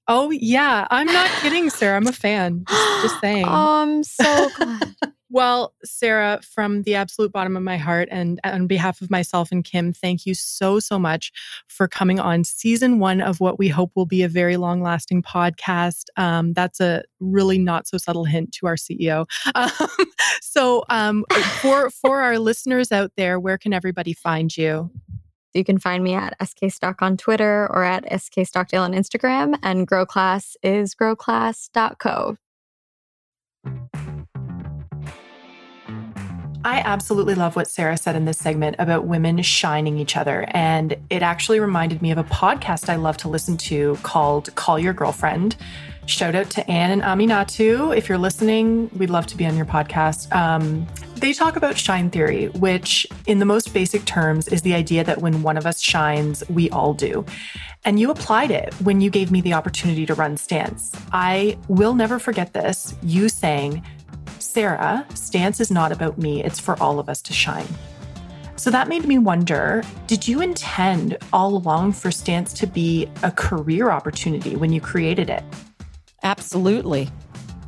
[0.06, 1.96] oh yeah, I'm not kidding, Sarah.
[1.96, 2.64] I'm a fan.
[2.68, 3.46] Just, just saying.
[3.46, 4.94] Oh, I'm so glad.
[5.32, 9.64] Well, Sarah, from the absolute bottom of my heart and on behalf of myself and
[9.64, 11.30] Kim, thank you so, so much
[11.68, 15.22] for coming on season one of what we hope will be a very long lasting
[15.22, 16.06] podcast.
[16.16, 19.26] Um, that's a really not so subtle hint to our CEO.
[19.60, 20.06] Um,
[20.40, 21.24] so, um,
[21.60, 24.90] for, for our listeners out there, where can everybody find you?
[25.54, 29.58] You can find me at SK Stock on Twitter or at SK Stockdale on Instagram,
[29.62, 32.36] and Grow Class is growclass.co.
[36.62, 40.44] I absolutely love what Sarah said in this segment about women shining each other.
[40.50, 44.78] And it actually reminded me of a podcast I love to listen to called Call
[44.78, 45.56] Your Girlfriend.
[46.04, 47.96] Shout out to Ann and Aminatou.
[47.96, 50.34] If you're listening, we'd love to be on your podcast.
[50.34, 50.86] Um,
[51.16, 55.18] they talk about shine theory, which, in the most basic terms, is the idea that
[55.18, 57.24] when one of us shines, we all do.
[57.84, 60.92] And you applied it when you gave me the opportunity to run Stance.
[61.12, 62.94] I will never forget this.
[63.02, 63.82] You saying,
[64.42, 67.66] Sarah, Stance is not about me, it's for all of us to shine.
[68.56, 73.30] So that made me wonder did you intend all along for Stance to be a
[73.30, 75.42] career opportunity when you created it?
[76.22, 77.08] Absolutely.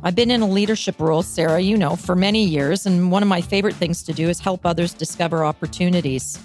[0.03, 2.85] I've been in a leadership role, Sarah, you know, for many years.
[2.85, 6.37] And one of my favorite things to do is help others discover opportunities.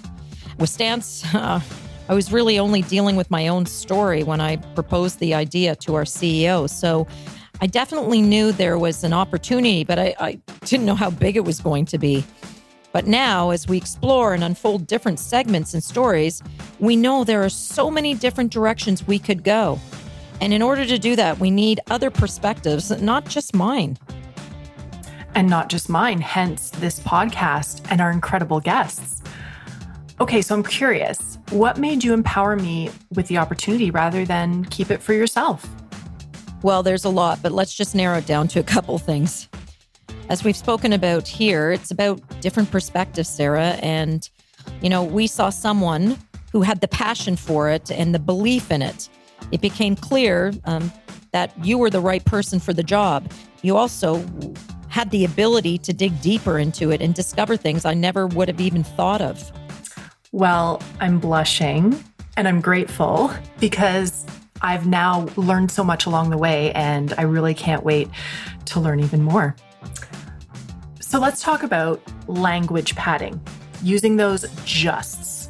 [0.57, 1.59] With Stance, uh,
[2.07, 5.95] I was really only dealing with my own story when I proposed the idea to
[5.95, 6.69] our CEO.
[6.69, 7.05] So
[7.61, 11.43] I definitely knew there was an opportunity, but I, I didn't know how big it
[11.43, 12.25] was going to be.
[12.93, 16.41] But now, as we explore and unfold different segments and stories,
[16.79, 19.77] we know there are so many different directions we could go.
[20.39, 23.97] And in order to do that, we need other perspectives, not just mine.
[25.35, 29.21] And not just mine, hence this podcast and our incredible guests.
[30.21, 34.91] Okay, so I'm curious what made you empower me with the opportunity rather than keep
[34.91, 35.67] it for yourself?
[36.61, 39.47] Well, there's a lot, but let's just narrow it down to a couple things.
[40.27, 43.79] As we've spoken about here, it's about different perspectives, Sarah.
[43.81, 44.29] And,
[44.81, 46.17] you know, we saw someone
[46.51, 49.07] who had the passion for it and the belief in it.
[49.51, 50.91] It became clear um,
[51.31, 53.31] that you were the right person for the job.
[53.61, 54.23] You also
[54.89, 58.59] had the ability to dig deeper into it and discover things I never would have
[58.59, 59.51] even thought of.
[60.31, 62.03] Well, I'm blushing
[62.35, 64.25] and I'm grateful because
[64.61, 68.09] I've now learned so much along the way, and I really can't wait
[68.65, 69.55] to learn even more.
[70.99, 73.41] So let's talk about language padding,
[73.81, 75.49] using those justs,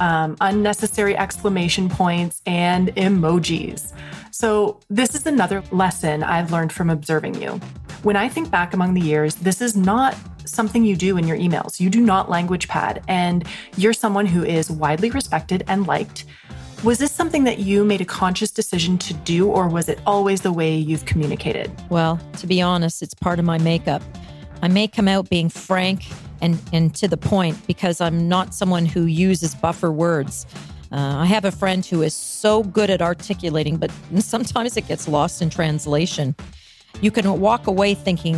[0.00, 3.92] um, unnecessary exclamation points, and emojis.
[4.30, 7.60] So, this is another lesson I've learned from observing you.
[8.04, 11.36] When I think back among the years, this is not something you do in your
[11.36, 11.80] emails.
[11.80, 13.44] You do not language pad, and
[13.76, 16.24] you're someone who is widely respected and liked.
[16.84, 20.42] Was this something that you made a conscious decision to do, or was it always
[20.42, 21.70] the way you've communicated?
[21.90, 24.02] Well, to be honest, it's part of my makeup.
[24.62, 26.04] I may come out being frank
[26.40, 30.46] and, and to the point because I'm not someone who uses buffer words.
[30.92, 35.08] Uh, I have a friend who is so good at articulating, but sometimes it gets
[35.08, 36.34] lost in translation
[37.00, 38.36] you can walk away thinking,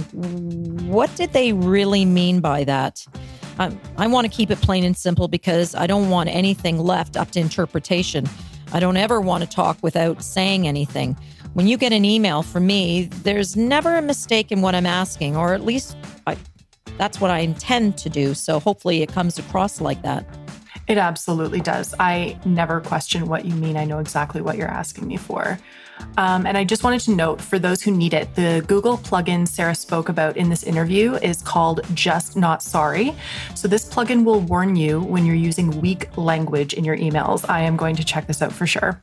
[0.88, 3.06] what did they really mean by that?
[3.58, 7.16] I, I want to keep it plain and simple because I don't want anything left
[7.16, 8.28] up to interpretation.
[8.72, 11.16] I don't ever want to talk without saying anything.
[11.54, 15.36] When you get an email from me, there's never a mistake in what I'm asking,
[15.36, 15.96] or at least
[16.26, 16.36] I,
[16.96, 18.34] that's what I intend to do.
[18.34, 20.24] So hopefully it comes across like that.
[20.86, 21.94] It absolutely does.
[21.98, 23.76] I never question what you mean.
[23.76, 25.58] I know exactly what you're asking me for.
[26.16, 29.46] Um, and I just wanted to note for those who need it, the Google plugin
[29.46, 33.14] Sarah spoke about in this interview is called Just Not Sorry.
[33.54, 37.48] So this plugin will warn you when you're using weak language in your emails.
[37.48, 39.00] I am going to check this out for sure.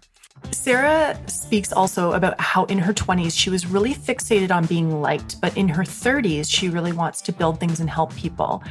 [0.52, 5.42] Sarah speaks also about how in her 20s she was really fixated on being liked,
[5.42, 8.64] but in her 30s she really wants to build things and help people.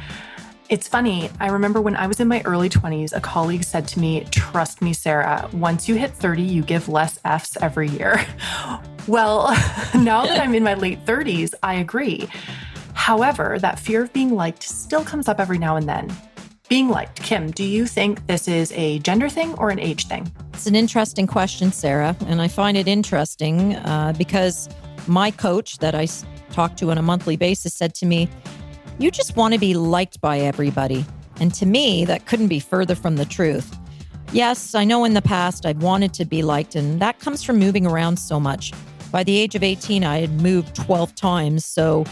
[0.69, 1.29] It's funny.
[1.39, 4.81] I remember when I was in my early 20s, a colleague said to me, Trust
[4.81, 8.25] me, Sarah, once you hit 30, you give less F's every year.
[9.07, 9.47] well,
[9.95, 12.27] now that I'm in my late 30s, I agree.
[12.93, 16.13] However, that fear of being liked still comes up every now and then.
[16.67, 20.29] Being liked, Kim, do you think this is a gender thing or an age thing?
[20.53, 22.13] It's an interesting question, Sarah.
[22.25, 24.67] And I find it interesting uh, because
[25.07, 26.09] my coach that I
[26.51, 28.27] talk to on a monthly basis said to me,
[28.99, 31.05] you just want to be liked by everybody.
[31.39, 33.77] And to me, that couldn't be further from the truth.
[34.31, 37.59] Yes, I know in the past I've wanted to be liked, and that comes from
[37.59, 38.73] moving around so much.
[39.11, 41.65] By the age of 18, I had moved 12 times.
[41.65, 42.05] So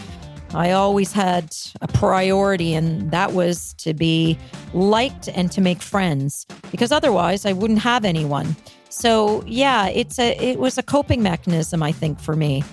[0.54, 4.38] I always had a priority, and that was to be
[4.72, 8.56] liked and to make friends, because otherwise I wouldn't have anyone.
[8.88, 12.64] So yeah, it's a it was a coping mechanism, I think, for me.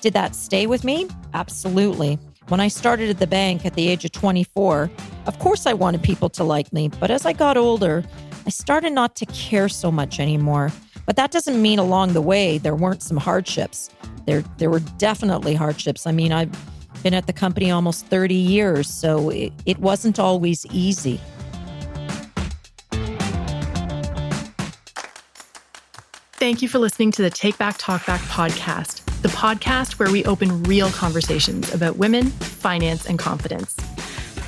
[0.00, 1.06] Did that stay with me?
[1.34, 2.18] Absolutely.
[2.48, 4.90] When I started at the bank at the age of 24,
[5.26, 8.02] of course I wanted people to like me, but as I got older,
[8.46, 10.72] I started not to care so much anymore.
[11.04, 13.90] But that doesn't mean along the way there weren't some hardships.
[14.24, 16.06] There there were definitely hardships.
[16.06, 16.50] I mean, I've
[17.02, 21.20] been at the company almost 30 years, so it, it wasn't always easy.
[26.32, 30.24] Thank you for listening to the Take Back Talk Back podcast the podcast where we
[30.24, 33.76] open real conversations about women, finance, and confidence.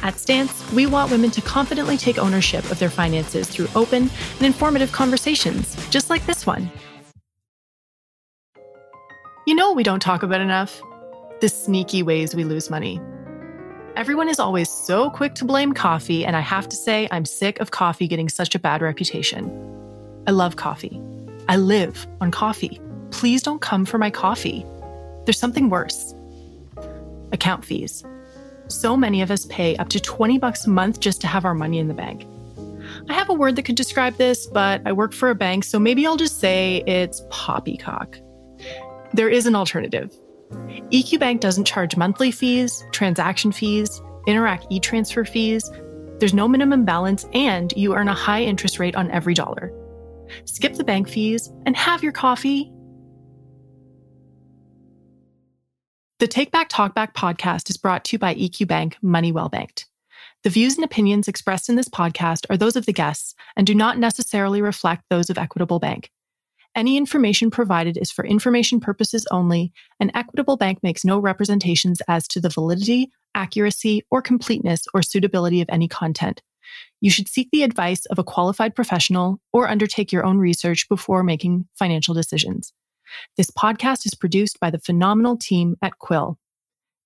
[0.03, 4.43] At Stance, we want women to confidently take ownership of their finances through open and
[4.43, 6.71] informative conversations, just like this one.
[9.47, 10.81] You know, we don't talk about enough
[11.41, 13.01] the sneaky ways we lose money.
[13.97, 17.59] Everyone is always so quick to blame coffee, and I have to say, I'm sick
[17.61, 19.51] of coffee getting such a bad reputation.
[20.27, 21.01] I love coffee.
[21.49, 22.81] I live on coffee
[23.11, 24.65] please don't come for my coffee.
[25.25, 26.15] There's something worse
[27.33, 28.05] account fees.
[28.69, 31.55] So many of us pay up to 20 bucks a month just to have our
[31.55, 32.27] money in the bank.
[33.09, 35.79] I have a word that could describe this, but I work for a bank, so
[35.79, 38.19] maybe I'll just say it's poppycock.
[39.13, 40.13] There is an alternative.
[40.93, 45.71] EQ Bank doesn't charge monthly fees, transaction fees, Interac e transfer fees.
[46.19, 49.73] There's no minimum balance, and you earn a high interest rate on every dollar.
[50.45, 52.71] skip the bank fees, and have your coffee.
[56.21, 59.49] The Take Back Talk Back podcast is brought to you by EQ Bank Money Well
[59.49, 59.87] Banked.
[60.45, 63.75] The views and opinions expressed in this podcast are those of the guests and do
[63.75, 66.11] not necessarily reflect those of Equitable Bank.
[66.75, 72.29] Any information provided is for information purposes only, and Equitable Bank makes no representations as
[72.29, 76.43] to the validity, accuracy, or completeness or suitability of any content.
[77.01, 81.23] You should seek the advice of a qualified professional or undertake your own research before
[81.23, 82.75] making financial decisions.
[83.37, 86.39] This podcast is produced by the phenomenal team at Quill.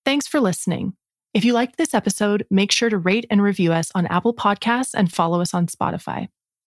[0.05, 0.95] Thanks for listening.
[1.33, 4.95] If you liked this episode, make sure to rate and review us on Apple Podcasts
[4.95, 6.29] and follow us on Spotify.